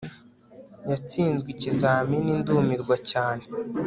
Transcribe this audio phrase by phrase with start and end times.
[0.89, 3.43] yatsinzwe ikizamini ndumirwa cyane